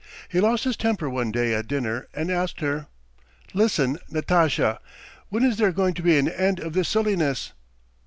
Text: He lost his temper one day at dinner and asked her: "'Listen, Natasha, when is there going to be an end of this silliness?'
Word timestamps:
He 0.29 0.39
lost 0.41 0.63
his 0.63 0.75
temper 0.77 1.07
one 1.11 1.31
day 1.31 1.53
at 1.53 1.67
dinner 1.67 2.07
and 2.11 2.31
asked 2.31 2.59
her: 2.61 2.87
"'Listen, 3.53 3.99
Natasha, 4.09 4.79
when 5.29 5.43
is 5.43 5.57
there 5.57 5.71
going 5.71 5.93
to 5.93 6.01
be 6.01 6.17
an 6.17 6.27
end 6.27 6.59
of 6.59 6.73
this 6.73 6.89
silliness?' 6.89 7.53